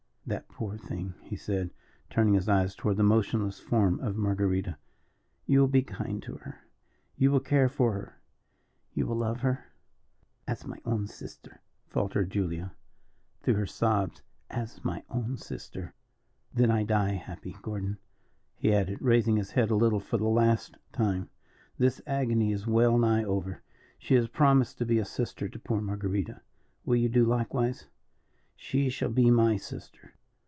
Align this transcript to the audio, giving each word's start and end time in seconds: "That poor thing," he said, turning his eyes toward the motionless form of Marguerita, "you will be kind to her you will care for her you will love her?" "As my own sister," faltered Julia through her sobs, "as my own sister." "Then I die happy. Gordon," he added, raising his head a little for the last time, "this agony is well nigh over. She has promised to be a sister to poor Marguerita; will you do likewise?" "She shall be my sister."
"That 0.23 0.47
poor 0.47 0.77
thing," 0.77 1.15
he 1.23 1.35
said, 1.35 1.71
turning 2.09 2.35
his 2.35 2.47
eyes 2.47 2.73
toward 2.73 2.95
the 2.95 3.03
motionless 3.03 3.59
form 3.59 3.99
of 3.99 4.15
Marguerita, 4.15 4.77
"you 5.45 5.59
will 5.59 5.67
be 5.67 5.81
kind 5.81 6.23
to 6.23 6.35
her 6.35 6.59
you 7.17 7.31
will 7.31 7.41
care 7.41 7.67
for 7.67 7.93
her 7.93 8.21
you 8.93 9.05
will 9.07 9.17
love 9.17 9.41
her?" 9.41 9.73
"As 10.47 10.65
my 10.65 10.77
own 10.85 11.07
sister," 11.07 11.59
faltered 11.89 12.29
Julia 12.29 12.71
through 13.41 13.55
her 13.55 13.65
sobs, 13.65 14.21
"as 14.49 14.85
my 14.85 15.03
own 15.09 15.35
sister." 15.35 15.95
"Then 16.53 16.71
I 16.71 16.83
die 16.83 17.13
happy. 17.15 17.57
Gordon," 17.61 17.97
he 18.55 18.73
added, 18.73 19.01
raising 19.01 19.35
his 19.35 19.51
head 19.51 19.69
a 19.69 19.75
little 19.75 19.99
for 19.99 20.17
the 20.17 20.29
last 20.29 20.77
time, 20.93 21.29
"this 21.77 21.99
agony 22.07 22.53
is 22.53 22.65
well 22.65 22.97
nigh 22.97 23.25
over. 23.25 23.63
She 23.97 24.13
has 24.13 24.29
promised 24.29 24.77
to 24.77 24.85
be 24.85 24.99
a 24.99 25.03
sister 25.03 25.49
to 25.49 25.59
poor 25.59 25.81
Marguerita; 25.81 26.39
will 26.85 26.95
you 26.95 27.09
do 27.09 27.25
likewise?" 27.25 27.87
"She 28.55 28.87
shall 28.89 29.09
be 29.09 29.29
my 29.29 29.57
sister." 29.57 30.13